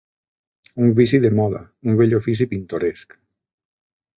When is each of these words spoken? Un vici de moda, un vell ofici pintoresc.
Un 0.85 0.95
vici 0.99 1.19
de 1.25 1.31
moda, 1.41 1.61
un 1.91 1.99
vell 2.01 2.15
ofici 2.21 2.49
pintoresc. 2.55 3.17